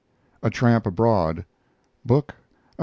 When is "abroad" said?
0.87-1.45